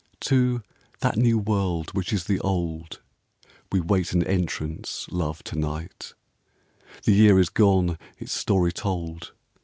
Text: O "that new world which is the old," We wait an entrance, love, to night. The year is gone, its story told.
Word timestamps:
O 0.31 0.61
"that 1.01 1.15
new 1.15 1.37
world 1.37 1.91
which 1.93 2.11
is 2.11 2.23
the 2.23 2.39
old," 2.39 3.01
We 3.71 3.79
wait 3.79 4.13
an 4.13 4.23
entrance, 4.23 5.05
love, 5.11 5.43
to 5.43 5.55
night. 5.59 6.15
The 7.03 7.13
year 7.13 7.37
is 7.39 7.49
gone, 7.49 7.99
its 8.17 8.33
story 8.33 8.71
told. 8.71 9.33